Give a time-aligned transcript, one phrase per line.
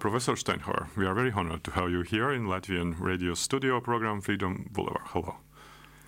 [0.00, 4.22] Professor Steinhauer, we are very honored to have you here in Latvian radio studio program
[4.22, 5.06] Freedom Boulevard.
[5.08, 5.36] Hello.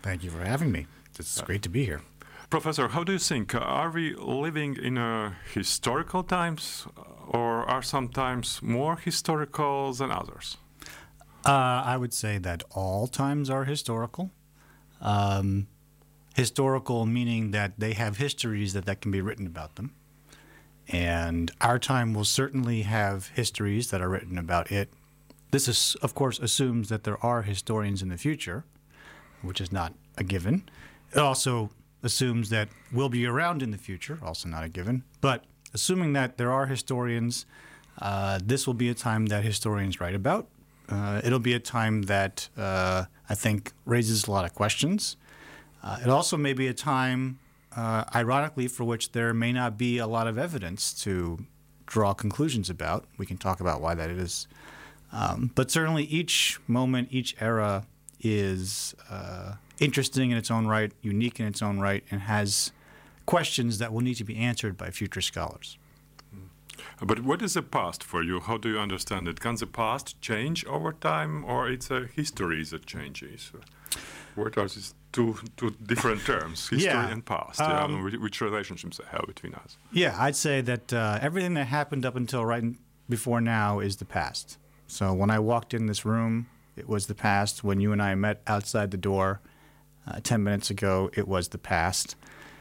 [0.00, 0.86] Thank you for having me.
[1.18, 2.00] It's great to be here.
[2.48, 3.54] Professor, how do you think?
[3.54, 6.86] Are we living in a historical times
[7.28, 10.56] or are some times more historical than others?
[11.44, 14.30] Uh, I would say that all times are historical.
[15.02, 15.66] Um,
[16.34, 19.92] historical meaning that they have histories that, that can be written about them.
[20.88, 24.92] And our time will certainly have histories that are written about it.
[25.50, 28.64] This, is, of course, assumes that there are historians in the future,
[29.42, 30.68] which is not a given.
[31.12, 31.70] It also
[32.02, 35.04] assumes that we'll be around in the future, also not a given.
[35.20, 37.46] But assuming that there are historians,
[38.00, 40.48] uh, this will be a time that historians write about.
[40.88, 45.16] Uh, it'll be a time that uh, I think raises a lot of questions.
[45.82, 47.38] Uh, it also may be a time,
[47.76, 51.44] uh, ironically, for which there may not be a lot of evidence to
[51.86, 53.04] draw conclusions about.
[53.18, 54.46] We can talk about why that is.
[55.12, 57.86] Um, but certainly, each moment, each era
[58.20, 62.72] is uh, interesting in its own right, unique in its own right, and has
[63.26, 65.76] questions that will need to be answered by future scholars.
[67.04, 68.38] But what is the past for you?
[68.40, 69.40] How do you understand it?
[69.40, 73.50] Can the past change over time, or it's a history that changes?
[74.36, 77.60] What are these two, two different terms, history Yeah, and past?
[77.60, 79.76] um, yeah, which, which relationships they have between us?
[79.90, 82.64] Yeah, I'd say that uh, everything that happened up until right
[83.08, 84.58] before now is the past.
[84.86, 87.64] So when I walked in this room, it was the past.
[87.64, 89.40] When you and I met outside the door
[90.06, 92.14] uh, 10 minutes ago, it was the past.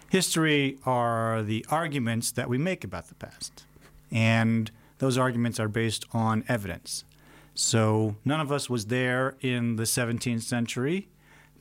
[0.10, 3.66] History are the arguments that we make about the past.
[4.12, 7.06] And those arguments are based on evidence.
[7.54, 11.10] So none of us was there in the 17th century,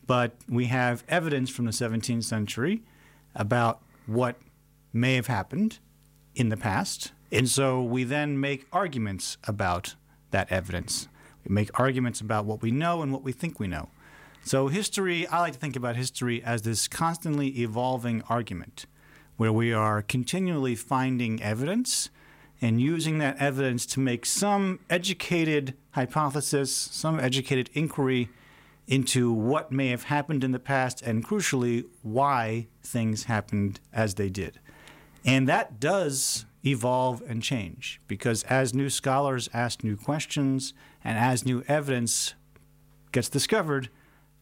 [0.07, 2.83] but we have evidence from the 17th century
[3.35, 4.37] about what
[4.93, 5.79] may have happened
[6.35, 7.13] in the past.
[7.33, 9.95] And so we then make arguments about
[10.31, 11.09] that evidence.
[11.47, 13.89] We make arguments about what we know and what we think we know.
[14.43, 18.87] So, history, I like to think about history as this constantly evolving argument
[19.37, 22.09] where we are continually finding evidence
[22.61, 28.29] and using that evidence to make some educated hypothesis, some educated inquiry
[28.87, 34.29] into what may have happened in the past and, crucially, why things happened as they
[34.29, 34.59] did.
[35.25, 41.47] And that does evolve and change because as new scholars ask new questions and as
[41.47, 42.35] new evidence
[43.13, 43.89] gets discovered,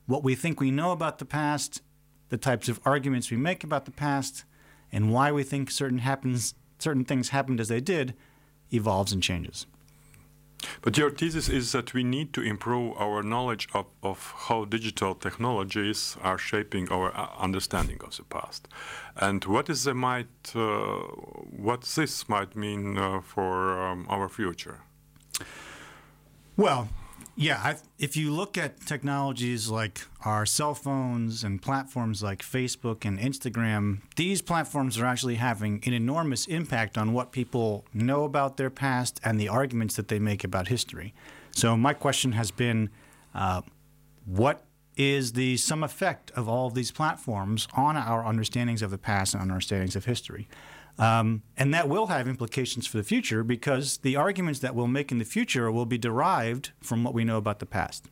[0.07, 1.83] what we think we know about the past,
[2.31, 4.45] the types of arguments we make about the past,
[4.91, 8.15] and why we think certain happens certain things happened as they did
[8.71, 9.67] evolves and changes.
[10.83, 15.15] But your thesis is that we need to improve our knowledge of, of how digital
[15.15, 18.67] technologies are shaping our uh, understanding of the past,
[19.17, 20.99] and what is the might, uh,
[21.69, 24.81] what this might mean uh, for um, our future.
[26.57, 26.89] Well,
[27.41, 33.05] yeah, I, if you look at technologies like our cell phones and platforms like Facebook
[33.05, 38.57] and Instagram, these platforms are actually having an enormous impact on what people know about
[38.57, 41.15] their past and the arguments that they make about history.
[41.53, 42.91] So, my question has been
[43.33, 43.63] uh,
[44.25, 44.65] what
[44.97, 49.35] is the sum effect of all of these platforms on our understandings of the past
[49.35, 50.49] and understandings of history?
[50.99, 55.13] Um, and that will have implications for the future because the arguments that we'll make
[55.13, 58.07] in the future will be derived from what we know about the past.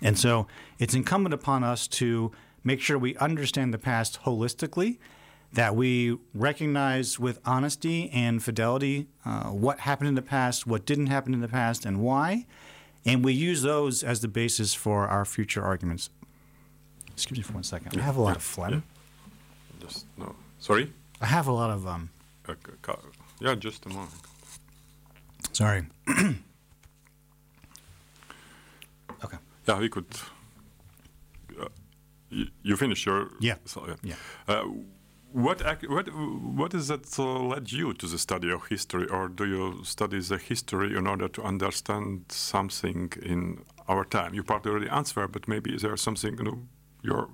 [0.00, 0.46] And so
[0.78, 2.30] it's incumbent upon us to
[2.62, 4.98] make sure we understand the past holistically,
[5.52, 11.06] that we recognize with honesty and fidelity uh, what happened in the past, what didn't
[11.06, 12.46] happen in the past, and why.
[13.04, 16.10] And we use those as the basis for our future arguments.
[17.12, 17.98] Excuse me for one second.
[17.98, 18.82] I have a lot of phlegm.
[19.80, 20.92] Just no, sorry.
[21.20, 22.10] I have a lot of um.
[22.48, 22.54] Uh,
[23.40, 24.12] yeah, just a moment.
[25.52, 25.86] Sorry.
[29.24, 29.38] okay.
[29.66, 30.06] Yeah, we could.
[31.60, 31.68] Uh,
[32.30, 33.30] you, you finish your.
[33.40, 33.56] Yeah.
[33.64, 33.94] So, yeah.
[34.02, 34.16] Yeah.
[34.54, 34.64] Uh,
[35.32, 36.08] what, what
[36.54, 40.20] what is that uh, led you to the study of history, or do you study
[40.20, 44.34] the history in order to understand something in our time?
[44.34, 46.58] You partly already answered, but maybe is there something you know
[47.02, 47.28] your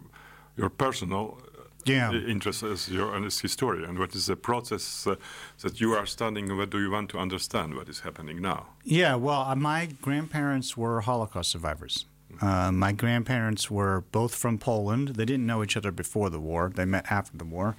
[0.57, 1.39] your personal
[1.85, 2.13] Yeah.
[2.13, 3.99] interest as your as historian?
[3.99, 5.17] What is the process uh,
[5.61, 6.57] that you are studying?
[6.57, 7.75] What do you want to understand?
[7.75, 8.67] What is happening now?
[8.85, 12.07] Yeah, well, uh, my grandparents were Holocaust survivors.
[12.41, 15.09] Uh, my grandparents were both from Poland.
[15.09, 17.77] They didn't know each other before the war, they met after the war.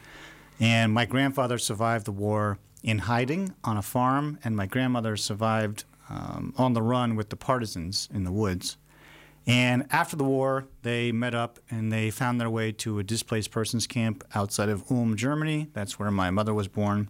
[0.59, 5.85] And my grandfather survived the war in hiding on a farm, and my grandmother survived
[6.09, 8.77] um, on the run with the partisans in the woods.
[9.45, 13.51] And after the war, they met up and they found their way to a displaced
[13.51, 15.67] persons camp outside of Ulm, Germany.
[15.73, 17.09] That's where my mother was born.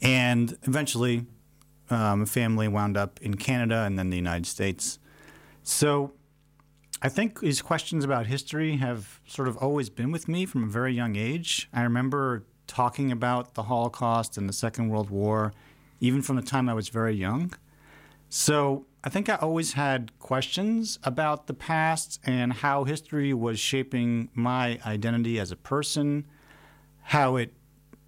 [0.00, 1.26] And eventually,
[1.90, 4.98] um, family wound up in Canada and then the United States.
[5.62, 6.12] So
[7.02, 10.66] I think these questions about history have sort of always been with me from a
[10.66, 11.68] very young age.
[11.72, 15.52] I remember talking about the Holocaust and the Second World War,
[16.00, 17.52] even from the time I was very young.
[18.28, 24.28] So I think I always had questions about the past and how history was shaping
[24.34, 26.26] my identity as a person,
[27.04, 27.54] how it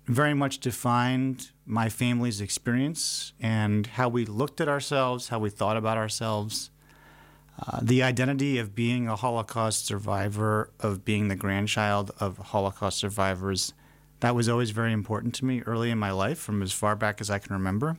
[0.06, 5.78] very much defined my family's experience and how we looked at ourselves, how we thought
[5.78, 6.70] about ourselves.
[7.66, 13.72] Uh, the identity of being a Holocaust survivor, of being the grandchild of Holocaust survivors,
[14.20, 17.20] that was always very important to me early in my life, from as far back
[17.20, 17.96] as I can remember.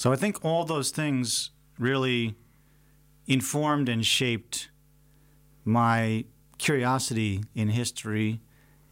[0.00, 2.34] So I think all those things really
[3.26, 4.70] informed and shaped
[5.62, 6.24] my
[6.56, 8.40] curiosity in history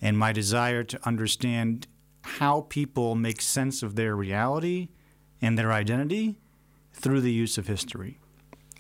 [0.03, 1.87] and my desire to understand
[2.37, 4.91] how people make sense of their reality
[5.41, 6.43] and their identity
[6.93, 8.21] through the use of history.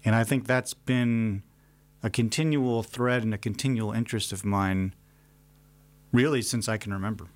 [0.04, 1.42] And I think that's been
[2.02, 4.94] a continual thread and a continual interest of mine
[6.12, 7.28] really since I can remember.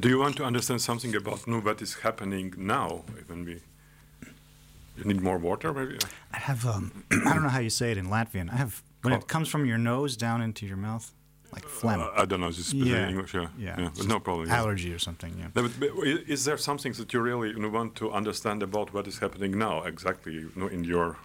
[0.00, 3.04] Do you want to understand something about nu, what is happening now?
[3.20, 3.60] Even we,
[4.96, 5.98] you need more water, maybe.
[6.32, 6.66] I have.
[6.66, 8.52] Um, I don't know how you say it in Latvian.
[8.52, 11.12] I have when it comes from your nose down into your mouth
[11.52, 12.00] like phlegm.
[12.00, 12.50] Uh, I don't know.
[12.50, 13.08] Just yeah.
[13.08, 13.34] English.
[13.34, 13.78] Yeah, yeah.
[13.78, 14.06] yeah.
[14.06, 14.50] no problem.
[14.50, 15.32] Allergy or something.
[15.38, 15.48] Yeah.
[15.54, 18.92] No, but, but is there something that you really you know, want to understand about
[18.92, 21.16] what is happening now, exactly, you know, in your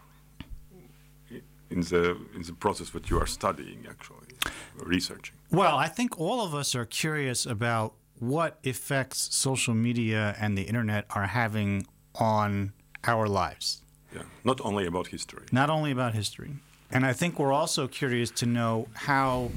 [1.72, 4.32] in the in the process that you are studying, actually,
[4.78, 5.36] researching?
[5.52, 10.64] Well, I think all of us are curious about what effects social media and the
[10.64, 11.86] internet are having
[12.16, 12.74] on
[13.06, 13.82] our lives.
[14.14, 15.46] Yeah, not only about history.
[15.52, 16.52] Not only about history.
[16.92, 19.52] And I think we're also curious to know how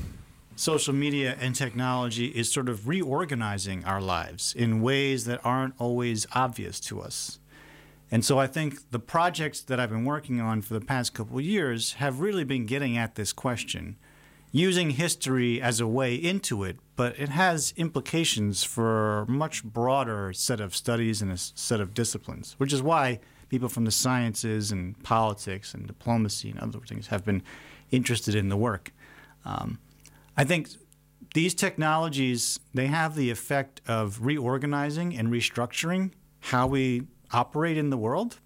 [0.54, 6.26] social media and technology is sort of reorganizing our lives in ways that aren't always
[6.34, 7.38] obvious to us.
[8.10, 11.38] And so I think the projects that I've been working on for the past couple
[11.38, 13.96] of years have really been getting at this question,
[14.52, 20.32] using history as a way into it, but it has implications for a much broader
[20.34, 23.18] set of studies and a set of disciplines, which is why
[23.48, 27.42] people from the sciences and politics and diplomacy and other things have been
[27.90, 28.92] interested in the work.
[29.44, 29.78] Um,
[30.36, 30.68] I think
[31.34, 36.10] these technologies they have the effect of reorganizing and restructuring
[36.40, 38.38] how we operate in the world.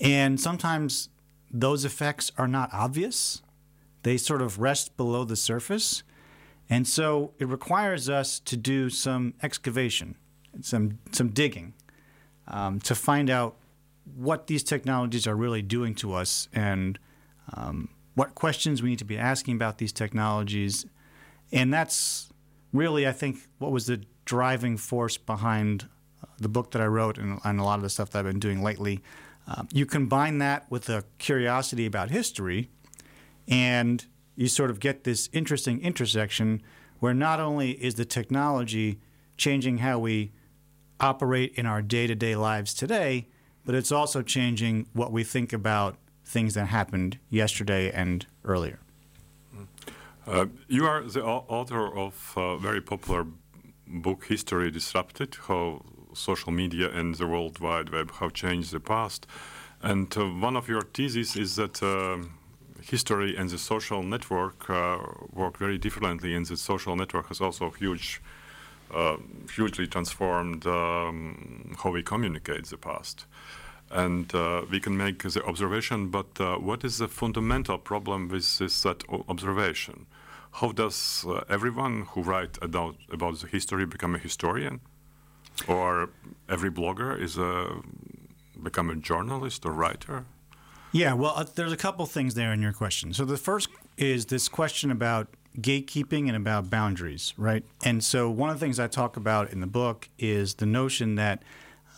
[0.00, 1.10] And sometimes
[1.50, 3.42] those effects are not obvious.
[4.02, 6.02] They sort of rest below the surface.
[6.68, 10.16] And so it requires us to do some excavation,
[10.60, 11.74] some, some digging,
[12.48, 13.56] um, to find out
[14.16, 16.98] what these technologies are really doing to us and
[17.54, 20.86] um, what questions we need to be asking about these technologies.
[21.52, 22.30] And that's
[22.72, 25.88] really, I think, what was the driving force behind
[26.22, 28.24] uh, the book that I wrote and, and a lot of the stuff that I've
[28.24, 29.02] been doing lately.
[29.46, 32.70] Um, you combine that with a curiosity about history,
[33.48, 34.06] and
[34.36, 36.62] you sort of get this interesting intersection
[36.98, 39.00] where not only is the technology
[39.36, 40.32] changing how we
[41.00, 43.26] operate in our day to day lives today,
[43.64, 48.78] but it's also changing what we think about things that happened yesterday and earlier.
[50.26, 53.26] Uh, you are the author of a very popular
[53.88, 55.82] book, History Disrupted, how
[56.14, 59.26] social media and the World Wide Web have changed the past.
[59.82, 62.18] And uh, one of your theses is that uh,
[62.82, 64.98] history and the social network uh,
[65.32, 68.20] work very differently, and the social network has also huge,
[68.94, 69.16] uh,
[69.54, 73.26] hugely transformed um, how we communicate the past
[73.92, 78.58] and uh, we can make the observation, but uh, what is the fundamental problem with
[78.58, 80.06] this that observation?
[80.52, 84.80] How does uh, everyone who write about, about the history become a historian?
[85.68, 86.10] Or
[86.48, 87.82] every blogger is a,
[88.62, 90.24] become a journalist or writer?
[90.92, 93.12] Yeah, well, uh, there's a couple things there in your question.
[93.12, 97.64] So the first is this question about gatekeeping and about boundaries, right?
[97.84, 101.14] And so one of the things I talk about in the book is the notion
[101.16, 101.42] that–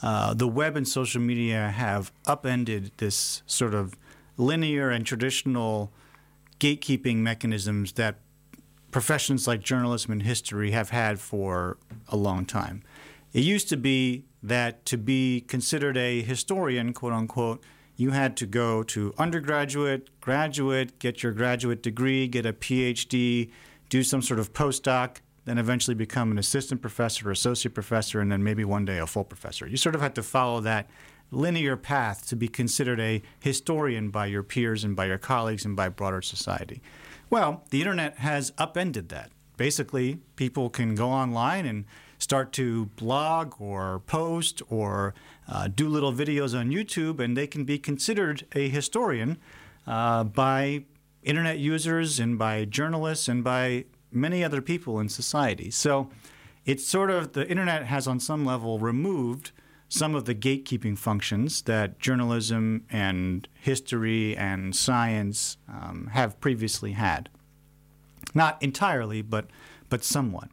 [0.05, 3.97] uh, the web and social media have upended this sort of
[4.37, 5.91] linear and traditional
[6.61, 8.17] gatekeeping mechanisms that
[8.91, 11.79] professions like journalism and history have had for
[12.11, 12.83] a long time.
[13.33, 17.63] It used to be that to be considered a historian, quote unquote,
[17.97, 23.51] you had to go to undergraduate, graduate, get your graduate degree, get a PhD,
[23.89, 28.33] do some sort of postdoc, then eventually become an assistant professor, or associate professor, and
[28.33, 29.67] then maybe one day a full professor.
[29.67, 30.89] You sort of had to follow that
[31.31, 35.77] linear path to be considered a historian by your peers and by your colleagues and
[35.77, 36.81] by broader society.
[37.31, 39.31] Well, the internet has upended that.
[39.57, 41.85] Basically, people can go online and
[42.19, 45.15] start to blog or post or
[45.49, 49.39] uh, do little videos on YouTube, and they can be considered a historian
[49.87, 50.85] uh, by
[51.23, 55.71] internet users and by journalists and by many other people in society.
[55.71, 56.11] So
[56.65, 59.53] it's sort of the internet has, on some level, removed
[59.89, 67.29] some of the gatekeeping functions that journalism and history and science um, have previously had.
[68.35, 69.47] Not entirely, but
[69.91, 70.49] but somewhat.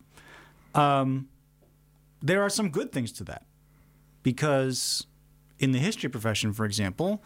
[0.76, 1.30] Um,
[2.22, 3.46] there are some good things to that,
[4.24, 5.08] because
[5.60, 7.24] in the history profession, for example,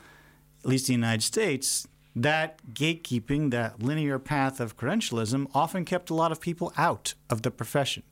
[0.64, 6.10] at least in the United States, that gatekeeping, that linear path of credentialism, often kept
[6.10, 8.04] a lot of people out of the profession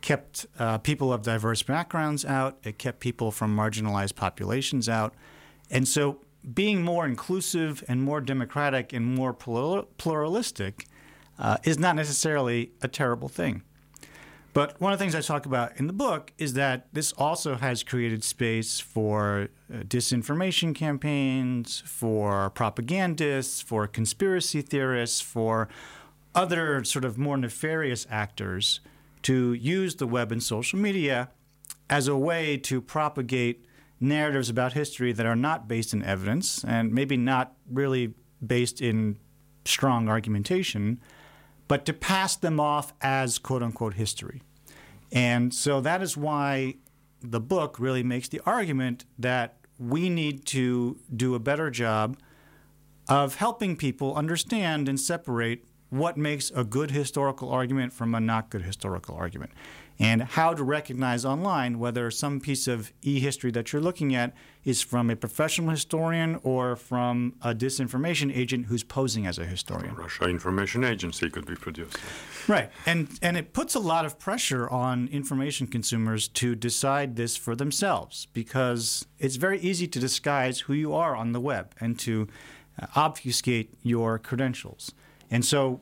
[0.00, 5.14] kept uh, people of diverse backgrounds out, it kept people from marginalized populations out.
[5.70, 6.20] And so,
[6.54, 10.86] being more inclusive and more democratic and more pluralistic
[11.38, 13.62] uh, is not necessarily a terrible thing.
[14.52, 17.54] But one of the things I talk about in the book is that this also
[17.54, 25.68] has created space for uh, disinformation campaigns, for propagandists, for conspiracy theorists, for
[26.34, 28.80] other sort of more nefarious actors
[29.22, 31.30] to use the web and social media
[31.88, 33.64] as a way to propagate
[34.00, 38.14] narratives about history that are not based in evidence and maybe not really
[38.44, 39.18] based in
[39.64, 40.98] strong argumentation,
[41.70, 44.42] but to pass them off as quote unquote history.
[45.12, 46.74] And so that is why
[47.22, 52.18] the book really makes the argument that we need to do a better job
[53.08, 58.50] of helping people understand and separate what makes a good historical argument from a not
[58.50, 59.52] good historical argument,
[60.00, 64.34] and how to recognize online whether some piece of e history that you're looking at
[64.64, 69.94] is from a professional historian or from a disinformation agent who's posing as a historian.
[69.94, 71.98] Russia Information Agency could be produced.
[72.48, 77.36] Right, and and it puts a lot of pressure on information consumers to decide this
[77.36, 81.98] for themselves because it's very easy to disguise who you are on the web and
[82.00, 82.26] to
[82.80, 84.92] uh, obfuscate your credentials.
[85.30, 85.80] And so,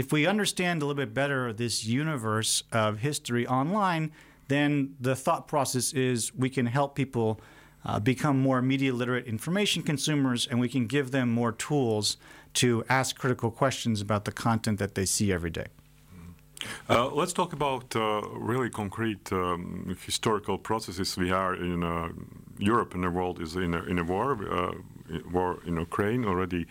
[0.00, 4.10] if we understand a little bit better this universe of history online,
[4.48, 7.38] then the thought process is we can help people
[7.84, 12.16] uh, become more media literate information consumers and we can give them more tools
[12.54, 15.66] to ask critical questions about the content that they see every day.
[16.88, 21.84] Uh, let's talk about uh, really concrete um, historical processes we are in.
[21.84, 22.08] Uh,
[22.60, 24.72] Europe and the world is in a, in a war, uh,
[25.32, 26.66] war in Ukraine already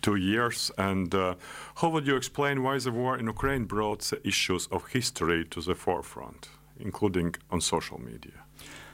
[0.00, 0.70] two years.
[0.78, 1.34] And uh,
[1.76, 5.60] how would you explain why the war in Ukraine brought the issues of history to
[5.60, 8.44] the forefront, including on social media?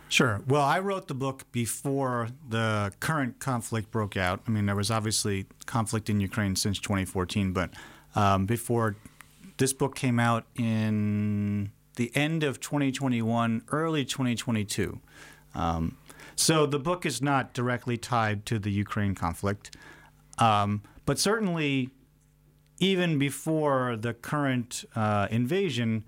[0.09, 0.43] Sure.
[0.47, 4.41] Well, I wrote the book before the current conflict broke out.
[4.47, 7.71] I mean, there was obviously conflict in Ukraine since 2014, but
[8.15, 8.97] um, before
[9.57, 15.01] this book came out in the end of 2021, early 2022.
[15.55, 15.97] Um,
[16.37, 19.77] so the book is not directly tied to the Ukraine conflict,
[20.39, 21.91] um, but certainly,
[22.79, 26.05] even before the current uh, invasion,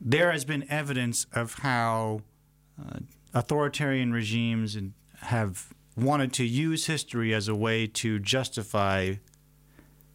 [0.00, 2.22] there has been evidence of how
[2.80, 2.98] uh,
[3.34, 4.76] authoritarian regimes
[5.22, 9.14] have wanted to use history as a way to justify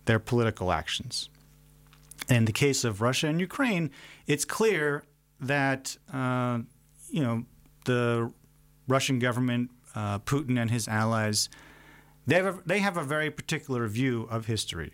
[0.06, 1.30] their political actions.
[2.30, 3.92] In the case of Russia and Ukraine,
[4.28, 5.04] it's clear
[5.42, 6.60] that uh,
[7.10, 7.44] you know
[7.86, 8.32] the
[8.88, 11.50] Russian government, uh, Putin and his allies,
[12.26, 14.94] they have a, they have a very particular view of history.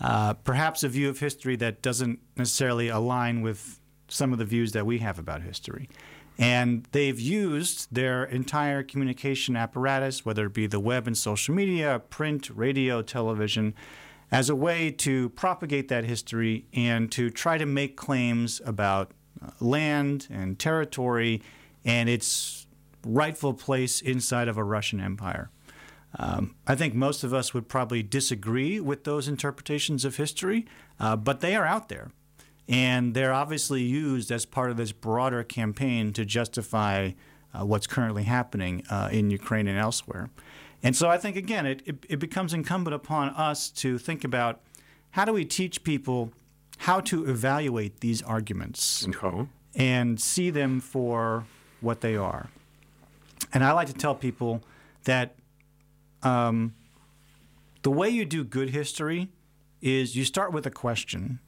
[0.00, 4.72] Uh, perhaps a view of history that doesn't necessarily align with some of the views
[4.72, 5.88] that we have about history.
[6.36, 12.02] And they've used their entire communication apparatus, whether it be the web and social media,
[12.10, 13.72] print, radio, television,
[14.32, 19.50] as a way to propagate that history and to try to make claims about uh,
[19.60, 21.40] land and territory
[21.84, 22.66] and its
[23.06, 25.50] rightful place inside of a Russian empire.
[26.18, 30.66] Um, I think most of us would probably disagree with those interpretations of history,
[31.00, 32.10] uh, but they are out there.
[32.68, 37.10] And they're obviously used as part of this broader campaign to justify
[37.52, 40.30] uh, what's currently happening uh, in Ukraine and elsewhere.
[40.82, 44.60] And so I think, again, it, it, it, becomes incumbent upon us to think about
[45.12, 46.32] how do we teach people
[46.78, 49.48] how to evaluate these arguments how?
[49.74, 51.46] and see them for
[51.80, 52.50] what they are.
[53.52, 54.62] And I like to tell people
[55.04, 55.36] that
[56.24, 56.74] um,
[57.82, 59.28] the way you do good history
[59.80, 61.38] is you start with a question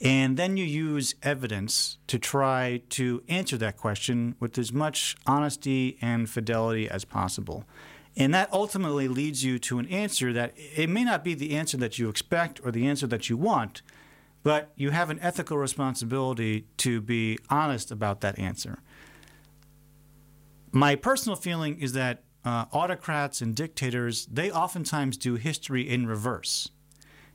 [0.00, 5.96] and then you use evidence to try to answer that question with as much honesty
[6.02, 7.64] and fidelity as possible.
[8.16, 11.76] And that ultimately leads you to an answer that it may not be the answer
[11.78, 13.82] that you expect or the answer that you want,
[14.42, 18.78] but you have an ethical responsibility to be honest about that answer.
[20.72, 26.68] My personal feeling is that uh, autocrats and dictators, they oftentimes do history in reverse.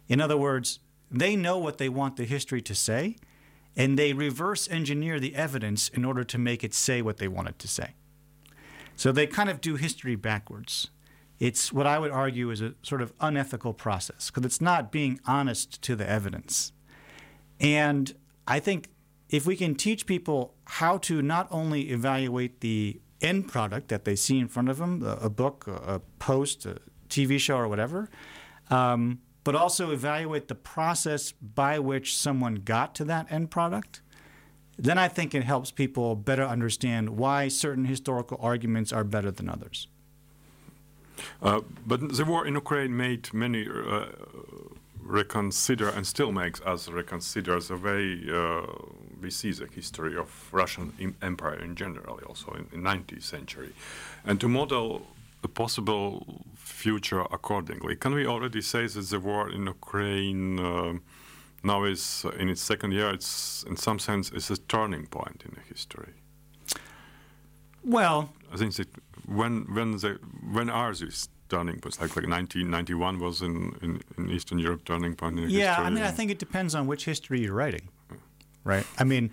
[0.07, 0.79] In other words,
[1.11, 3.17] they know what they want the history to say,
[3.75, 7.49] and they reverse engineer the evidence in order to make it say what they want
[7.49, 7.93] it to say.
[8.95, 10.89] So they kind of do history backwards.
[11.41, 15.19] It's what I would argue is a sort of unethical process because it's not being
[15.25, 16.71] honest to the evidence.
[17.59, 18.13] And
[18.47, 18.89] I think
[19.29, 24.15] if we can teach people how to not only evaluate the end product that they
[24.15, 26.77] see in front of them, a, book, a post, a
[27.09, 28.09] TV show, or whatever,
[28.69, 34.01] um, but also evaluate the process by which someone got to that end product,
[34.77, 39.49] then I think it helps people better understand why certain historical arguments are better than
[39.49, 39.87] others.
[41.41, 44.05] Uh, but the war in Ukraine made many uh,
[45.11, 48.01] reconsider and still makes us reconsider the way
[48.31, 48.65] uh,
[49.21, 53.73] we see the history of Russian Empire in general, also in the 19th century,
[54.25, 55.05] and to model
[55.43, 57.95] a possible future accordingly.
[57.95, 60.93] Can we already say that the war in Ukraine uh,
[61.63, 63.09] now is in its second year?
[63.09, 66.13] It's in some sense is a turning point in the history.
[67.83, 68.89] Well, I think that
[69.25, 70.19] when when the
[70.57, 71.99] when are these turning points?
[71.99, 75.85] Like like 1991 was in, in, in Eastern Europe turning point in yeah, history.
[75.85, 77.89] I mean, I think it depends on which history you're writing,
[78.63, 78.85] right?
[78.97, 79.31] I mean.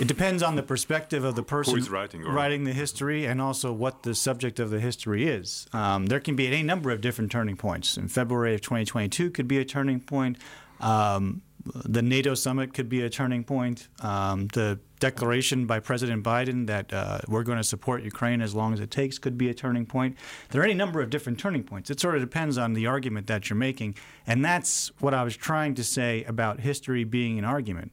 [0.00, 4.02] It depends on the perspective of the person writing, writing the history and also what
[4.02, 5.66] the subject of the history is.
[5.74, 7.98] Um, there can be any number of different turning points.
[7.98, 10.38] In February of 2022 could be a turning point.
[10.80, 13.88] Um, the NATO summit could be a turning point.
[14.00, 18.72] Um, the declaration by President Biden that uh, we're going to support Ukraine as long
[18.72, 20.16] as it takes could be a turning point.
[20.50, 21.90] There are any number of different turning points.
[21.90, 23.96] It sort of depends on the argument that you're making.
[24.26, 27.92] And that's what I was trying to say about history being an argument.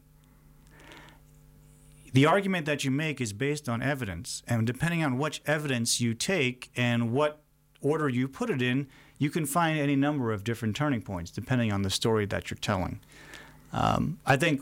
[2.14, 4.44] The argument that you make is based on evidence.
[4.48, 7.42] And depending on which evidence you take and what
[7.82, 11.72] order you put it in, you can find any number of different turning points depending
[11.72, 13.00] on the story that you're telling.
[13.74, 14.62] Um, I think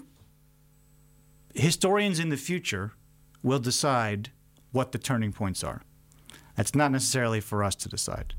[1.54, 2.93] historians in the future
[3.41, 4.32] will decide
[4.72, 5.82] what the turning points are.
[6.56, 8.34] That's not necessarily for us to decide.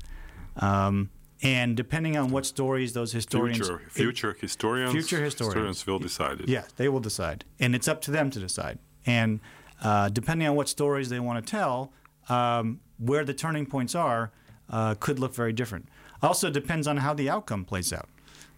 [0.57, 1.09] Um,
[1.41, 6.41] and depending on what stories those historians, future, future historians, future historians, historians will decide
[6.41, 6.47] it.
[6.47, 8.77] Yeah, they will decide, and it's up to them to decide.
[9.07, 9.39] And
[9.81, 11.91] uh, depending on what stories they want to tell,
[12.29, 14.31] um, where the turning points are,
[14.69, 15.89] uh, could look very different.
[16.21, 18.07] Also, depends on how the outcome plays out.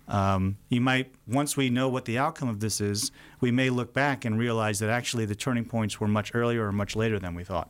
[0.08, 3.94] Um, you might, once we know what the outcome of this is, we may look
[3.94, 7.36] back and realize that actually the turning points were much earlier or much later than
[7.36, 7.70] we thought.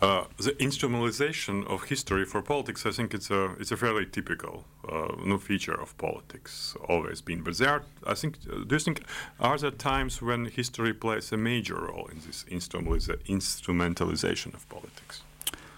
[0.00, 4.64] Uh, the instrumentalization of history for politics, I think it's a it's a fairly typical
[4.88, 7.42] uh, new feature of politics, always been.
[7.42, 9.02] But there, are, I think, uh, do you think
[9.40, 15.22] are there times when history plays a major role in this instrumentalization of politics?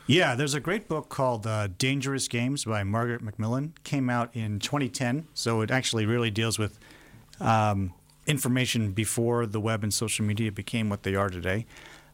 [0.07, 3.75] Yeah, there's a great book called uh, Dangerous Games by Margaret Macmillan.
[3.85, 6.79] Came out in 2010, so it actually really deals with
[7.39, 7.93] um,
[8.27, 11.67] information before the web and social media became what they are today.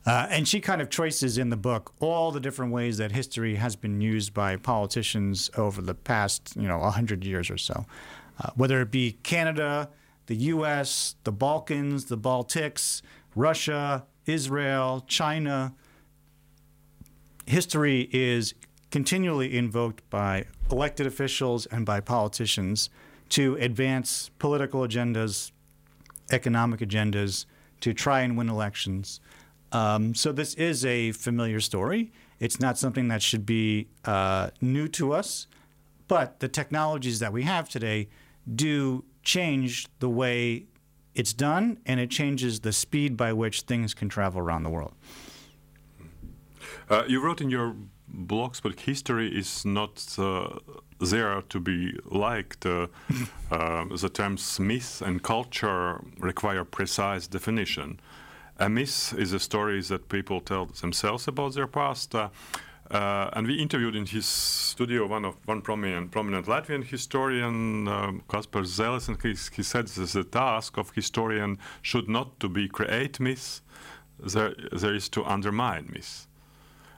[0.05, 3.57] Uh, and she kind of traces in the book all the different ways that history
[3.57, 7.87] has been used by politicians over the past, you know, 100 years or so.
[8.39, 9.89] Uh, whether it be Canada,
[10.27, 13.03] the U.S., the Balkans, the Baltics,
[13.35, 15.75] Russia, Israel, China,
[17.47, 18.55] history is
[18.91, 22.91] continually invoked by elected officials and by politicians
[23.31, 25.51] to advance political agendas,
[26.31, 27.47] economic agendas,
[27.81, 29.21] to try and win elections.
[29.73, 32.13] Um, so this is a familiar story.
[32.39, 35.47] It's not something that should be uh, new to us,
[36.09, 38.09] but the technologies that we have today
[38.55, 40.67] do change the way
[41.15, 44.93] it's done, and it changes the speed by which things can travel around the world.
[46.89, 47.75] Uh, you wrote in your
[48.15, 50.49] blogs, but history is not uh,
[51.01, 52.65] there to be liked.
[52.65, 52.87] Uh,
[53.51, 57.99] uh the terms myth and culture require precise definition.
[58.59, 62.15] A myth is a story that people tell themselves about their past.
[62.15, 62.29] Uh,
[62.89, 68.23] uh, and we interviewed in his studio one of one prominent, prominent Latvian historian, um,
[68.29, 72.69] Kaspars Zellis, and he, he said that the task of historian should not to be
[72.69, 73.61] create myths,
[74.21, 76.29] there, there is to undermine myths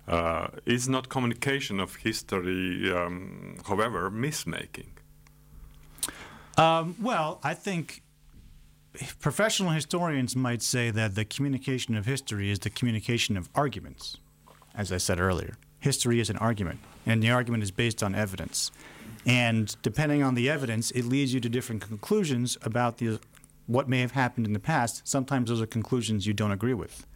[0.08, 4.90] uh, is not communication of history, um, however, myth-making?
[6.56, 8.02] Um, well, I think
[9.20, 14.16] professional historians might say that the communication of history is the communication of arguments,
[14.74, 15.54] as I said earlier.
[15.80, 18.70] history is an argument, and the argument is based on evidence.
[19.26, 23.20] And depending on the evidence, it leads you to different conclusions about the,
[23.66, 25.06] what may have happened in the past.
[25.06, 27.06] Sometimes those are conclusions you don't agree with.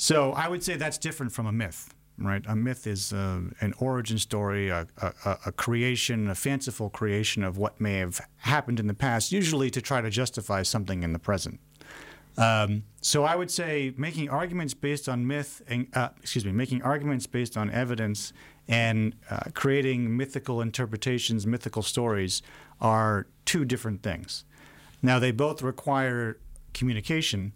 [0.00, 2.42] So I would say that's different from a myth, right?
[2.48, 7.58] A myth is uh, an origin story, a, a, a creation, a fanciful creation of
[7.58, 11.18] what may have happened in the past, usually to try to justify something in the
[11.18, 11.60] present.
[12.38, 16.80] Um, so I would say making arguments based on myth, and, uh, excuse me, making
[16.80, 18.32] arguments based on evidence
[18.68, 22.40] and uh, creating mythical interpretations, mythical stories
[22.80, 24.44] are two different things.
[25.02, 26.38] Now they both require
[26.72, 27.52] communication,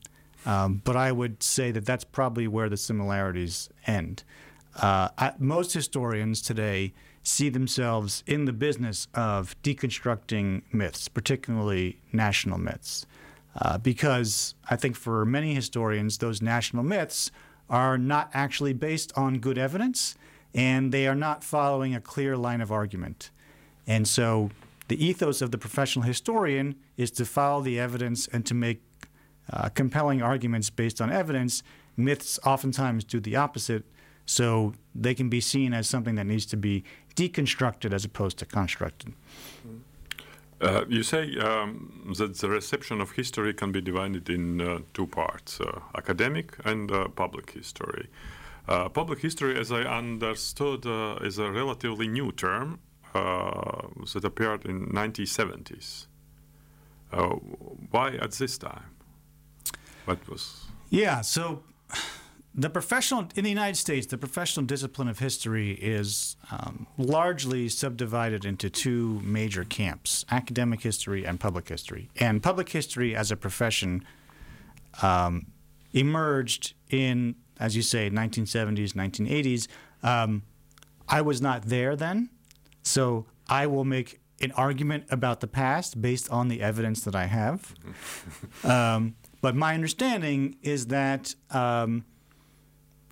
[0.46, 4.24] um, but I would say that that's probably where the similarities end.
[4.76, 12.59] Uh, I, most historians today see themselves in the business of deconstructing myths, particularly national
[12.59, 13.07] myths.
[13.57, 17.30] Uh, because I think for many historians, those national myths
[17.70, 20.16] are not actually based on good evidence
[20.54, 23.30] and they are not following a clear line of argument.
[23.87, 24.50] And so
[24.88, 28.83] the ethos of the professional historian is to follow the evidence and to make
[29.52, 31.62] uh, compelling arguments based on evidence.
[31.96, 33.85] Myths oftentimes do the opposite,
[34.26, 38.46] so they can be seen as something that needs to be deconstructed as opposed to
[38.46, 39.12] constructed.
[40.61, 45.07] Uh, you say um, that the reception of history can be divided in uh, two
[45.07, 48.09] parts uh, academic and uh, public history.
[48.66, 50.87] Uh, public history, as I understood,
[51.22, 52.78] is a relatively new term
[53.12, 56.07] that appeared in 1970s.
[57.90, 58.93] why at this time?
[60.04, 60.64] What was?
[60.90, 61.62] Yeah, so
[62.54, 68.44] the professional in the United States, the professional discipline of history is um, largely subdivided
[68.44, 72.10] into two major camps: academic history and public history.
[72.16, 74.04] And public history, as a profession,
[75.02, 75.46] um,
[75.92, 79.66] emerged in, as you say, 1970s, 1980s.
[80.02, 80.42] Um,
[81.08, 82.30] I was not there then,
[82.82, 87.26] so I will make an argument about the past based on the evidence that I
[87.26, 87.74] have.
[89.44, 92.07] But my understanding is that um,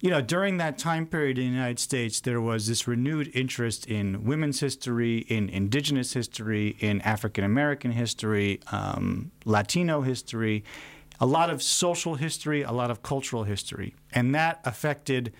[0.00, 3.84] you know, during that time period in the United States, there was this renewed interest
[3.84, 10.64] in women's history, in indigenous history, in African American history, um, Latino history,
[11.20, 13.94] a lot of social history, a lot of cultural history.
[14.10, 15.34] And that affected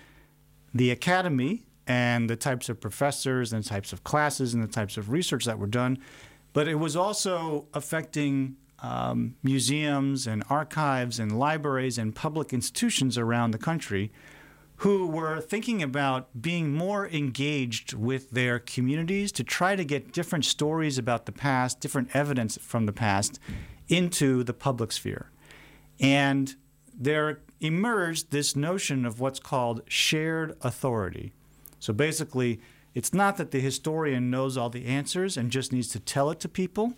[0.75, 5.09] the academy and the types of professors and types of classes and the types of
[5.09, 5.97] research that were done.
[6.53, 13.51] But it was also affecting um, museums and archives and libraries and public institutions around
[13.51, 14.11] the country
[14.77, 20.43] who were thinking about being more engaged with their communities to try to get different
[20.43, 23.39] stories about the past, different evidence from the past
[23.87, 25.31] into the public sphere.
[25.99, 26.55] And
[26.93, 31.31] there emerged this notion of what's called shared authority.
[31.79, 32.59] So basically,
[32.93, 36.39] it's not that the historian knows all the answers and just needs to tell it
[36.41, 36.93] to people,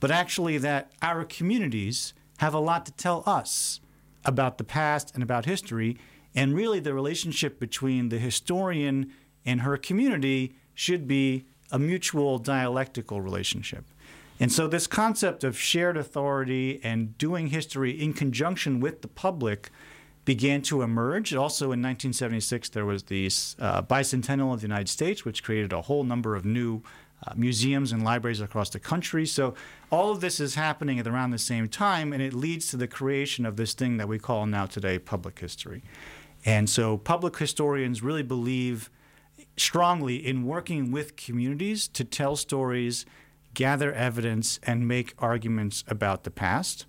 [0.00, 3.80] but actually that our communities have a lot to tell us
[4.24, 5.96] about the past and about history
[6.34, 9.12] and really, the relationship between the historian
[9.44, 13.84] and her community should be a mutual dialectical relationship.
[14.38, 19.70] And so, this concept of shared authority and doing history in conjunction with the public
[20.24, 21.34] began to emerge.
[21.34, 23.26] Also, in 1976, there was the
[23.58, 26.82] uh, bicentennial of the United States, which created a whole number of new
[27.26, 29.26] uh, museums and libraries across the country.
[29.26, 29.54] So,
[29.90, 32.86] all of this is happening at around the same time, and it leads to the
[32.86, 35.82] creation of this thing that we call now today public history.
[36.44, 38.90] And so public historians really believe
[39.56, 43.04] strongly in working with communities to tell stories,
[43.54, 46.86] gather evidence, and make arguments about the past.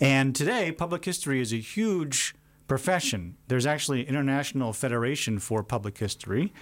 [0.00, 2.34] And today, public history is a huge
[2.66, 3.36] profession.
[3.48, 6.52] There's actually an international federation for public history.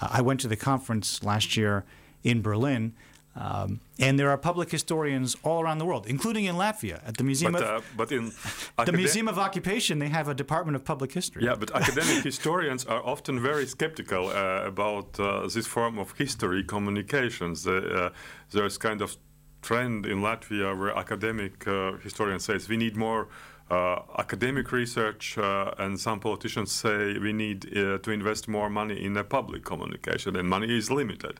[0.00, 1.84] Uh, I went to the conference last year
[2.22, 2.94] in Berlin,
[3.36, 7.24] um, and there are public historians all around the world, including in Latvia at the
[7.24, 8.32] Museum but, of uh, but in
[8.84, 9.98] the Museum of Occupation.
[9.98, 11.44] They have a Department of Public History.
[11.44, 16.64] Yeah, but academic historians are often very skeptical uh, about uh, this form of history
[16.64, 17.66] communications.
[17.66, 18.10] Uh,
[18.50, 19.16] there's kind of
[19.62, 23.28] trend in Latvia where academic uh, historians says we need more.
[23.70, 29.04] Uh, academic research uh, and some politicians say we need uh, to invest more money
[29.04, 31.38] in the public communication and money is limited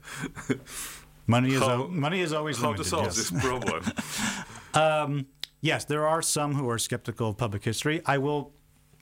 [1.30, 3.16] Money is how, money is always how limited, to solve yes.
[3.16, 3.84] this problem.
[4.74, 5.26] um,
[5.60, 8.02] yes, there are some who are skeptical of public history.
[8.04, 8.52] I will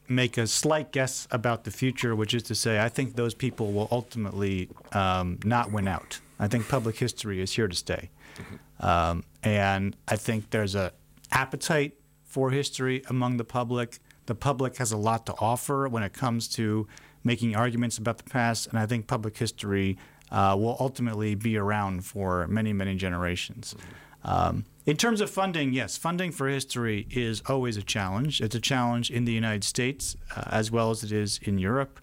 [0.08, 3.72] make a slight guess about the future, which is to say, I think those people
[3.72, 6.20] will ultimately um, not win out.
[6.38, 8.86] I think public history is here to stay, mm-hmm.
[8.86, 10.92] um, and I think there's a
[11.32, 11.94] appetite
[12.28, 16.46] for history among the public, the public has a lot to offer when it comes
[16.48, 16.86] to
[17.24, 19.98] making arguments about the past, and I think public history
[20.30, 23.74] uh, will ultimately be around for many, many generations.
[24.22, 28.40] Um, in terms of funding, yes, funding for history is always a challenge.
[28.40, 31.98] It's a challenge in the United States uh, as well as it is in Europe.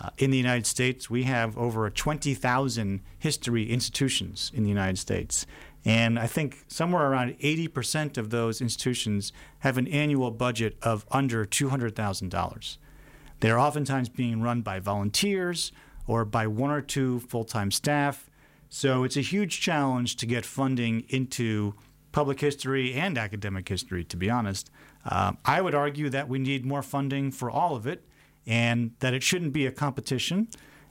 [0.00, 5.46] Uh, in the United States, we have over 20,000 history institutions in the United States.
[5.84, 11.44] And I think somewhere around 80% of those institutions have an annual budget of under
[11.44, 12.76] $200,000.
[13.40, 15.72] They're oftentimes being run by volunteers
[16.06, 18.30] or by one or two full time staff.
[18.68, 21.74] So it's a huge challenge to get funding into
[22.12, 24.70] public history and academic history, to be honest.
[25.04, 28.04] Um, I would argue that we need more funding for all of it
[28.46, 30.48] and that it shouldn't be a competition,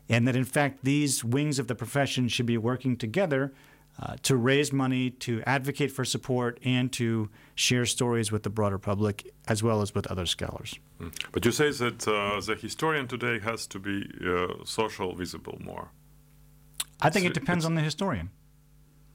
[0.09, 3.53] and that in fact these wings of the profession should be working together
[4.01, 8.79] uh, to raise money, to advocate for support, and to share stories with the broader
[8.79, 10.79] public as well as with other scholars.
[10.99, 11.13] Mm.
[11.31, 15.91] But you say that uh, the historian today has to be uh, social visible more.
[16.99, 18.31] I think so it depends on the historian.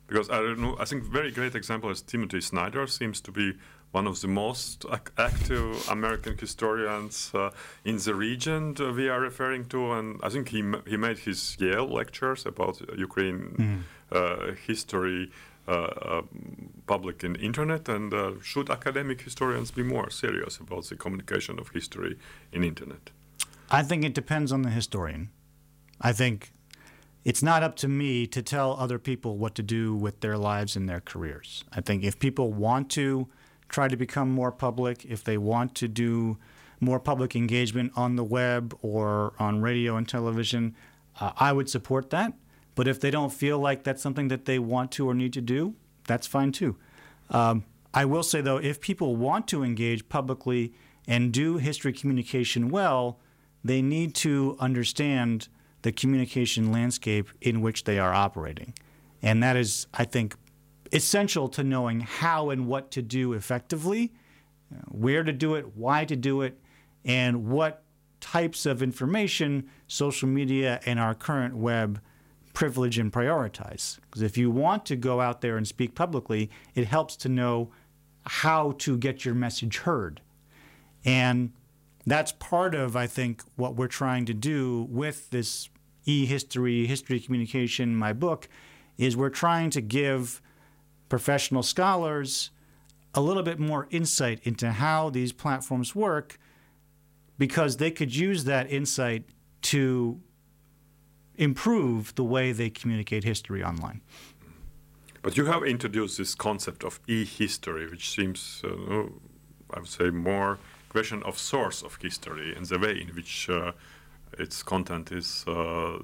[0.06, 0.76] Because I don't know.
[0.78, 3.54] I think very great example is Timothy Snyder seems to be
[3.90, 4.84] one of the most
[5.18, 7.50] active American historians uh,
[7.84, 11.88] in the region we are referring to, and I think he he made his Yale
[11.88, 13.82] lectures about Ukraine mm.
[14.12, 15.30] Uh, history.
[15.68, 16.22] Uh,
[16.86, 21.70] public in internet and uh, should academic historians be more serious about the communication of
[21.70, 22.16] history
[22.52, 23.10] in internet
[23.68, 25.28] i think it depends on the historian
[26.00, 26.52] i think
[27.26, 30.76] it's not up to me to tell other people what to do with their lives
[30.76, 31.64] and their careers.
[31.72, 33.26] I think if people want to
[33.68, 36.38] try to become more public, if they want to do
[36.78, 40.76] more public engagement on the web or on radio and television,
[41.18, 42.32] uh, I would support that.
[42.76, 45.40] But if they don't feel like that's something that they want to or need to
[45.40, 45.74] do,
[46.06, 46.76] that's fine too.
[47.30, 50.74] Um, I will say, though, if people want to engage publicly
[51.08, 53.18] and do history communication well,
[53.64, 55.48] they need to understand
[55.82, 58.74] the communication landscape in which they are operating.
[59.22, 60.36] And that is, I think,
[60.92, 64.12] essential to knowing how and what to do effectively,
[64.88, 66.58] where to do it, why to do it,
[67.04, 67.82] and what
[68.20, 72.00] types of information social media and our current web
[72.56, 73.98] privilege and prioritize.
[74.06, 77.70] Because if you want to go out there and speak publicly, it helps to know
[78.24, 80.22] how to get your message heard.
[81.04, 81.52] And
[82.06, 85.68] that's part of, I think, what we're trying to do with this
[86.06, 88.48] e-history, history communication, my book,
[88.96, 90.40] is we're trying to give
[91.10, 92.52] professional scholars
[93.12, 96.38] a little bit more insight into how these platforms work
[97.36, 99.24] because they could use that insight
[99.60, 100.22] to
[101.38, 104.00] improve the way they communicate history online.
[105.22, 109.02] But you have introduced this concept of e-history, which seems, uh,
[109.74, 113.72] I would say, more question of source of history and the way in which uh,
[114.38, 115.98] its content is uh,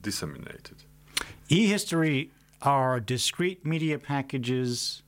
[0.00, 0.84] disseminated.
[1.48, 2.30] E-history
[2.62, 5.02] are discrete media packages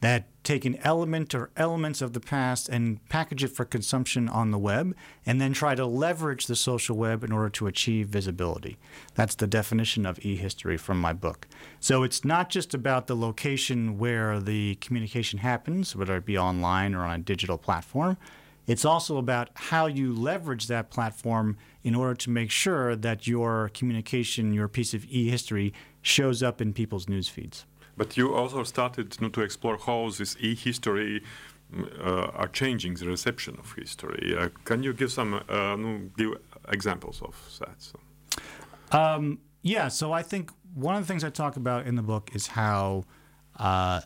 [0.00, 4.50] that take an element or elements of the past and package it for consumption on
[4.50, 8.76] the web and then try to leverage the social web in order to achieve visibility.
[9.14, 11.48] That's the definition of e-history from my book.
[11.80, 16.94] So it's not just about the location where the communication happens, whether it be online
[16.94, 18.16] or on a digital platform.
[18.66, 23.70] It's also about how you leverage that platform in order to make sure that your
[23.74, 27.64] communication, your piece of e history, shows up in people's news feeds.
[27.96, 31.22] But you also started to explore how this e history
[32.00, 34.36] uh, are changing the reception of history.
[34.38, 35.76] Uh, can you give some uh,
[36.16, 38.96] give examples of that?
[38.96, 42.30] Um, yeah, so I think one of the things I talk about in the book
[42.34, 43.04] is how
[43.58, 44.02] uh,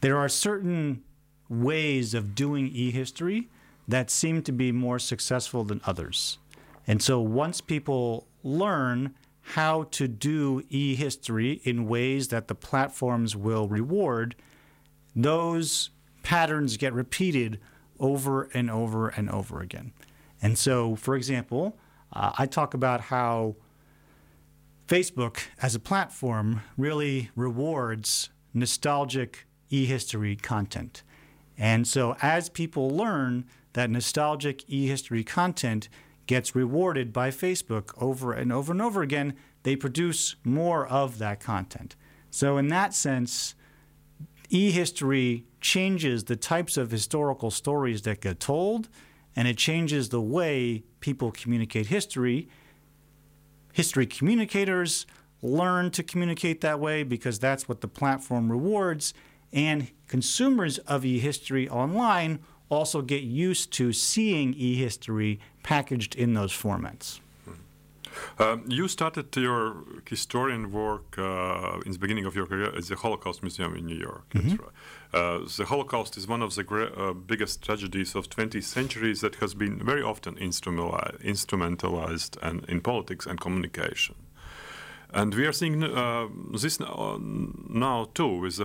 [0.00, 1.02] there are certain
[1.48, 3.48] ways of doing e history
[3.86, 6.38] that seem to be more successful than others.
[6.86, 9.14] And so once people learn
[9.48, 14.34] how to do e history in ways that the platforms will reward,
[15.14, 15.90] those
[16.22, 17.60] patterns get repeated
[18.00, 19.92] over and over and over again.
[20.40, 21.76] And so, for example,
[22.12, 23.56] uh, I talk about how
[24.88, 31.02] Facebook as a platform really rewards nostalgic e history content.
[31.56, 35.88] And so, as people learn that nostalgic e history content
[36.26, 41.40] gets rewarded by Facebook over and over and over again, they produce more of that
[41.40, 41.96] content.
[42.30, 43.54] So, in that sense,
[44.48, 48.88] e history changes the types of historical stories that get told,
[49.36, 52.48] and it changes the way people communicate history.
[53.72, 55.06] History communicators
[55.42, 59.14] learn to communicate that way because that's what the platform rewards,
[59.52, 66.52] and consumers of e history online also get used to seeing e-history packaged in those
[66.52, 67.20] formats.
[68.38, 69.76] Um, you started your
[70.08, 73.96] historian work uh, in the beginning of your career at the Holocaust Museum in New
[73.96, 74.28] York.
[74.30, 74.62] Mm-hmm.
[74.62, 74.72] Right.
[75.12, 79.36] Uh, the Holocaust is one of the gra- uh, biggest tragedies of 20th century that
[79.36, 84.14] has been very often instrumentalized and in politics and communication.
[85.14, 88.58] And we are seeing uh, this now too, with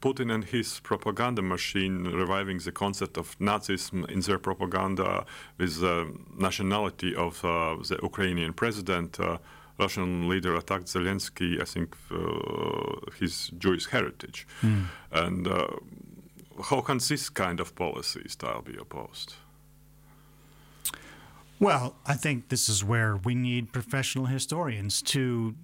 [0.00, 5.26] Putin and his propaganda machine reviving the concept of Nazism in their propaganda
[5.58, 9.18] with the nationality of uh, the Ukrainian president.
[9.18, 9.38] Uh,
[9.80, 14.46] Russian leader attacked Zelensky, I think, uh, his Jewish heritage.
[14.62, 14.84] Mm.
[15.10, 15.66] And uh,
[16.70, 19.34] how can this kind of policy style be opposed?
[21.58, 25.54] Well, I think this is where we need professional historians to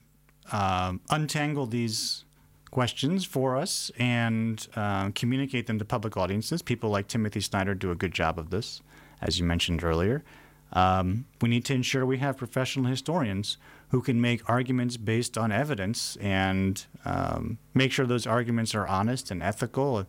[0.50, 2.24] um, untangle these
[2.70, 6.62] questions for us and uh, communicate them to public audiences.
[6.62, 8.82] People like Timothy Snyder do a good job of this,
[9.20, 10.24] as you mentioned earlier.
[10.72, 13.58] Um, we need to ensure we have professional historians
[13.90, 19.30] who can make arguments based on evidence and um, make sure those arguments are honest
[19.30, 20.06] and ethical.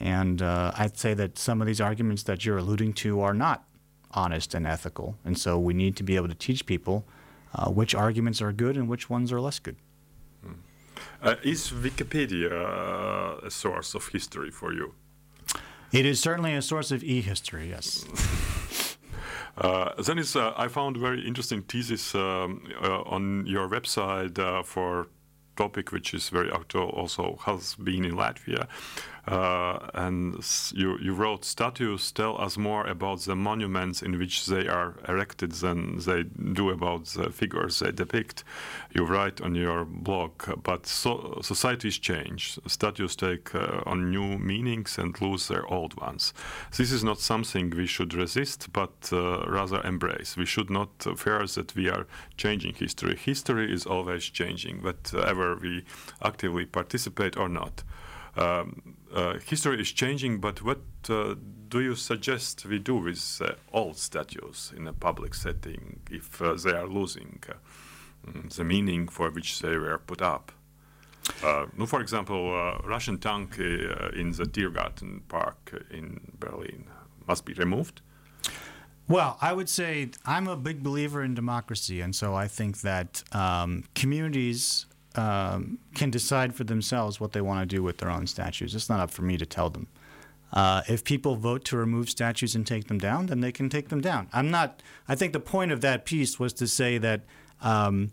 [0.00, 3.64] And uh, I'd say that some of these arguments that you're alluding to are not
[4.12, 5.16] honest and ethical.
[5.22, 7.04] And so we need to be able to teach people
[7.54, 9.76] uh, which arguments are good and which ones are less good.
[10.42, 10.52] Hmm.
[11.22, 14.94] Uh, is Wikipedia uh, a source of history for you?
[15.92, 17.70] It is certainly a source of e-history.
[17.70, 18.04] Yes.
[19.58, 25.08] Uh, then is, uh, I found very interesting thesis um, uh, on your website for
[25.56, 28.66] topic which is very actual also has been in Latvia uh,
[29.30, 34.94] and you, you wrote statues tell us more about the monuments in which they are
[35.08, 38.44] erected than they do about the figures they depict.
[38.92, 42.58] You write on your blog, but so, societies change.
[42.66, 46.32] Statues take uh, on new meanings and lose their old ones.
[46.76, 50.36] This is not something we should resist, but uh, rather embrace.
[50.36, 53.16] We should not fear that we are changing history.
[53.16, 55.84] History is always changing, whatever we
[56.22, 57.82] actively participate or not.
[58.36, 61.34] Um, uh, history is changing, but what uh,
[61.68, 66.54] do you suggest we do with uh, old statues in a public setting if uh,
[66.54, 67.54] they are losing uh,
[68.56, 70.52] the meaning for which they were put up?
[71.44, 72.50] Uh, for example,
[72.84, 76.86] Russian tank in the Tiergarten Park in Berlin
[77.26, 78.00] must be removed.
[79.06, 83.22] Well, I would say I'm a big believer in democracy, and so I think that
[83.32, 88.26] um, communities um, can decide for themselves what they want to do with their own
[88.26, 88.74] statues.
[88.74, 89.88] It's not up for me to tell them.
[90.52, 93.88] Uh, if people vote to remove statues and take them down, then they can take
[93.88, 94.28] them down.
[94.32, 94.82] I'm not.
[95.08, 97.22] I think the point of that piece was to say that,
[97.60, 98.10] um,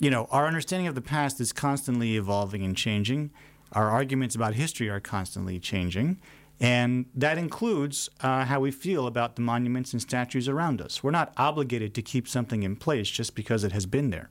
[0.00, 3.30] you know, our understanding of the past is constantly evolving and changing.
[3.72, 6.18] Our arguments about history are constantly changing,
[6.58, 11.04] and that includes uh, how we feel about the monuments and statues around us.
[11.04, 14.30] We're not obligated to keep something in place just because it has been there.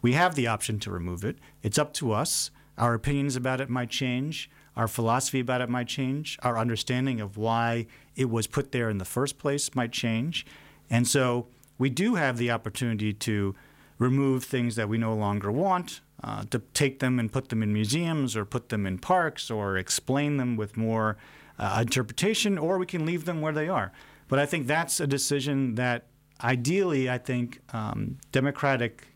[0.00, 1.38] We have the option to remove it.
[1.62, 2.50] It's up to us.
[2.76, 4.50] Our opinions about it might change.
[4.76, 6.38] Our philosophy about it might change.
[6.42, 10.46] Our understanding of why it was put there in the first place might change.
[10.88, 13.56] And so we do have the opportunity to
[13.98, 17.72] remove things that we no longer want, uh, to take them and put them in
[17.72, 21.16] museums or put them in parks or explain them with more
[21.58, 23.90] uh, interpretation, or we can leave them where they are.
[24.28, 26.04] But I think that's a decision that
[26.40, 29.07] ideally, I think um, democratic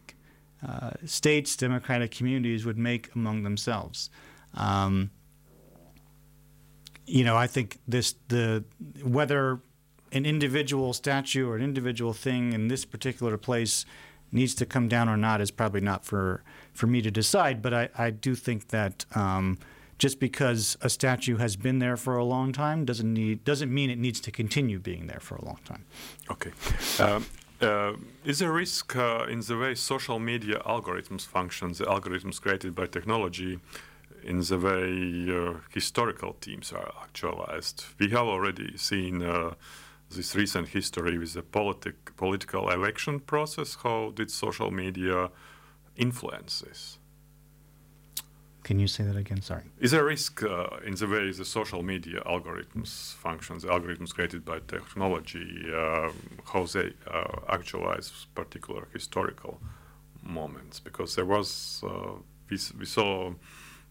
[0.66, 4.11] uh, states, democratic communities would make among themselves.
[4.55, 5.11] Um,
[7.07, 8.64] you know, I think this the
[9.03, 9.61] whether
[10.12, 13.85] an individual statue or an individual thing in this particular place
[14.31, 17.61] needs to come down or not is probably not for for me to decide.
[17.61, 19.59] But I, I do think that um,
[19.98, 23.90] just because a statue has been there for a long time doesn't need doesn't mean
[23.90, 25.85] it needs to continue being there for a long time.
[26.31, 26.53] Okay.
[26.98, 27.27] Um,
[27.62, 27.94] uh,
[28.25, 32.75] is there a risk uh, in the way social media algorithms function, the algorithms created
[32.75, 33.59] by technology,
[34.22, 37.85] in the way uh, historical themes are actualized?
[37.98, 39.55] We have already seen uh,
[40.11, 43.77] this recent history with the politic, political election process.
[43.83, 45.31] How did social media
[45.96, 46.98] influence this?
[48.62, 49.42] Can you say that again?
[49.42, 49.64] Sorry.
[49.81, 54.14] Is there a risk uh, in the way the social media algorithms function, the algorithms
[54.14, 56.11] created by technology, uh,
[56.53, 59.61] how they uh, actualize particular historical
[60.22, 60.78] moments?
[60.78, 62.12] Because there was, uh,
[62.49, 63.32] we, we saw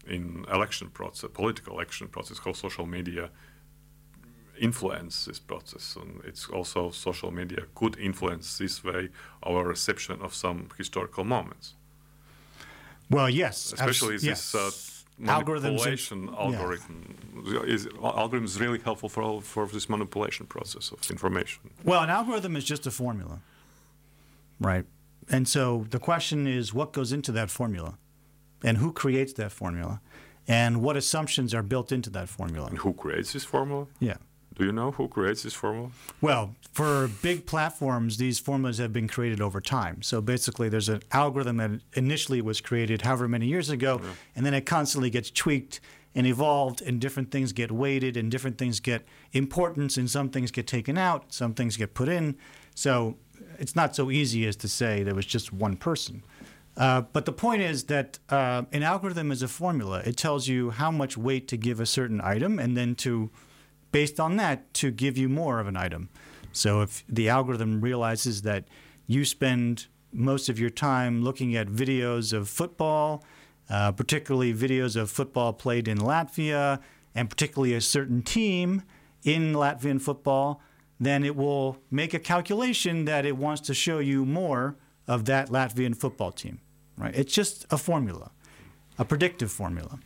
[0.06, 3.30] in election process, political election process, how social media
[4.58, 9.08] influence this process and it's also social media could influence this way
[9.42, 11.74] our reception of some historical moments
[13.12, 14.70] well, yes, especially this uh,
[15.18, 16.98] manipulation algorithm
[17.44, 17.60] yeah.
[17.74, 21.70] is algorithm is really helpful for for this manipulation process of information.
[21.84, 23.40] Well, an algorithm is just a formula,
[24.60, 24.84] right?
[25.28, 27.98] And so the question is, what goes into that formula,
[28.64, 30.00] and who creates that formula,
[30.48, 32.66] and what assumptions are built into that formula?
[32.66, 33.86] And who creates this formula?
[34.00, 34.16] Yeah.
[34.54, 35.90] Do you know who creates this formula?
[36.20, 40.02] Well, for big platforms, these formulas have been created over time.
[40.02, 44.10] So basically, there's an algorithm that initially was created however many years ago, yeah.
[44.36, 45.80] and then it constantly gets tweaked
[46.14, 50.50] and evolved, and different things get weighted, and different things get importance, and some things
[50.50, 52.36] get taken out, some things get put in.
[52.74, 53.16] So
[53.58, 56.22] it's not so easy as to say there was just one person.
[56.76, 60.02] Uh, but the point is that uh, an algorithm is a formula.
[60.04, 63.30] It tells you how much weight to give a certain item, and then to
[63.92, 66.08] based on that to give you more of an item.
[66.52, 68.66] So if the algorithm realizes that
[69.06, 73.24] you spend most of your time looking at videos of football,
[73.70, 76.80] uh, particularly videos of football played in Latvia,
[77.14, 78.82] and particularly a certain team
[79.22, 80.60] in Latvian football,
[80.98, 84.76] then it will make a calculation that it wants to show you more
[85.06, 86.60] of that Latvian football team.
[86.96, 87.14] Right?
[87.14, 88.30] It's just a formula,
[88.98, 89.98] a predictive formula.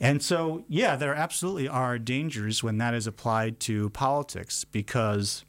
[0.00, 5.44] And so, yeah, there absolutely are dangers when that is applied to politics because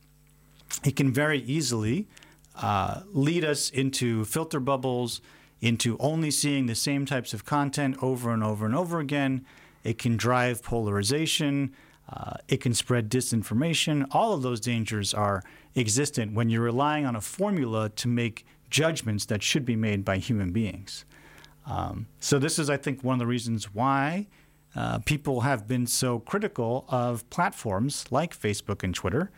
[0.83, 2.07] it can very easily
[2.55, 5.21] uh, lead us into filter bubbles,
[5.61, 9.45] into only seeing the same types of content over and over and over again.
[9.85, 11.73] It can drive polarization.
[12.09, 14.05] Uh, it can spread disinformation.
[14.11, 15.43] All of those dangers are
[15.75, 20.17] existent when you're relying on a formula to make judgments that should be made by
[20.17, 21.05] human beings.
[21.65, 24.27] Um, so, this is, I think, one of the reasons why
[24.75, 29.31] uh, people have been so critical of platforms like Facebook and Twitter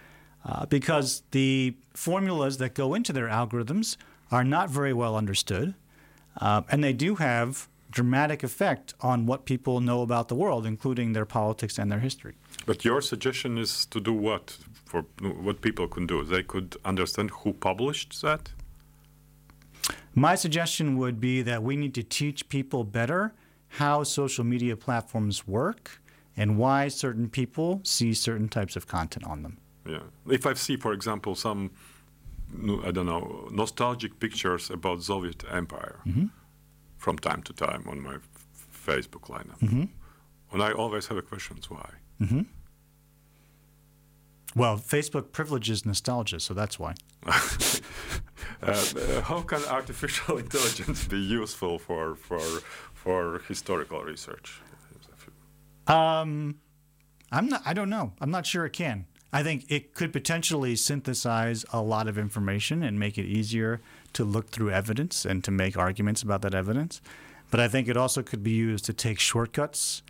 [0.45, 3.97] uh, because the formulas that go into their algorithms
[4.31, 5.73] are not very well understood.
[6.37, 11.13] Uh, and they do have dramatic effect on what people know about the world, including
[11.13, 12.33] their politics and their history.
[12.65, 14.57] But your suggestion is to do what?
[14.85, 16.23] For what people can do?
[16.23, 18.49] They could understand who published that?
[20.15, 23.33] My suggestion would be that we need to teach people better
[23.77, 25.99] how social media platforms work
[26.37, 29.57] and why certain people see certain types of content on them.
[29.87, 30.03] Yeah.
[30.29, 31.71] If I see, for example, some,
[32.85, 36.25] I don't know, nostalgic pictures about Soviet Empire mm-hmm.
[36.97, 38.29] from time to time on my f-
[38.87, 39.85] Facebook lineup, mm-hmm.
[40.51, 41.89] and I always have a question: why?
[42.21, 42.41] Mm-hmm.
[44.55, 46.93] Well, Facebook privileges nostalgia, so that's why.
[47.27, 47.31] uh,
[48.61, 52.41] uh, how can artificial intelligence be useful for for
[52.93, 54.61] for historical research?
[55.87, 56.55] Um,
[57.31, 57.61] I'm not.
[57.65, 58.13] I don't know.
[58.21, 59.05] I'm not sure it can.
[59.31, 63.81] I think it could potentially synthesize a lot of information and make it easier
[64.13, 67.01] to look through evidence and to make arguments about that evidence.
[67.49, 70.03] But I think it also could be used to take shortcuts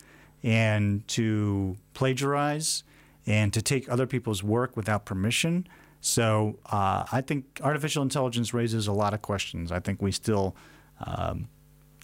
[0.43, 2.84] and to plagiarize
[3.26, 5.68] and to take other people's work without permission.
[6.04, 9.72] So uh, I think artificial intelligence raises a lot of questions.
[9.72, 10.54] I think we still
[10.99, 11.47] um,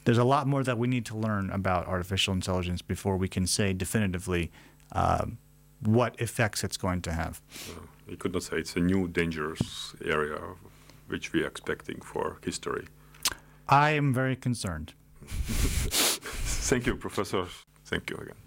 [0.05, 3.45] there's a lot more that we need to learn about artificial intelligence before we can
[3.45, 4.51] say definitively
[4.93, 5.37] um,
[5.81, 7.41] what effects it's going to have.
[7.69, 10.39] Uh, you could not say it's a new dangerous area
[11.07, 12.87] which we are expecting for history.
[13.67, 14.93] I am very concerned.
[15.27, 17.47] Thank you, Professor.
[17.83, 18.39] Thank you again.